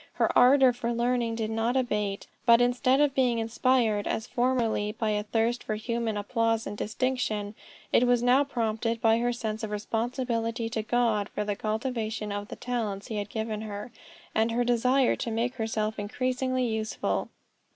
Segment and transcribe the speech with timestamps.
[0.13, 5.11] Her ardor for learning did not abate, but instead of being inspired, as formerly by
[5.11, 7.53] a thirst for human applause and distinction,
[7.93, 12.47] it was now prompted by her sense of responsibility to God for the cultivation of
[12.47, 13.91] the talents he had given her,
[14.33, 17.29] and her desire to make herself increasingly useful.